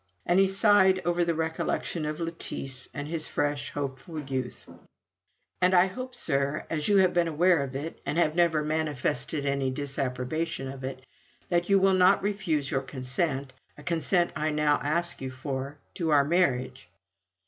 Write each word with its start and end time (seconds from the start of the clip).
And 0.25 0.39
he 0.39 0.47
sighed 0.47 0.99
over 1.05 1.23
the 1.23 1.35
recollection 1.35 2.07
of 2.07 2.19
Lettice, 2.19 2.89
and 2.91 3.07
his 3.07 3.27
fresh, 3.27 3.69
hopeful 3.69 4.19
youth. 4.19 4.67
"And 5.61 5.75
I 5.75 5.85
hope, 5.85 6.15
sir, 6.15 6.65
as 6.71 6.87
you 6.87 6.97
have 6.97 7.13
been 7.13 7.27
aware 7.27 7.61
of 7.61 7.75
it, 7.75 8.01
and 8.03 8.17
have 8.17 8.33
never 8.33 8.63
manifested 8.63 9.45
any 9.45 9.69
disapprobation 9.69 10.67
of 10.67 10.83
it, 10.83 11.05
that 11.49 11.69
you 11.69 11.77
will 11.77 11.93
not 11.93 12.23
refuse 12.23 12.71
your 12.71 12.81
consent 12.81 13.53
a 13.77 13.83
consent 13.83 14.31
I 14.35 14.49
now 14.49 14.79
ask 14.81 15.21
you 15.21 15.29
for 15.29 15.77
to 15.93 16.09
our 16.09 16.23
marriage." 16.25 16.89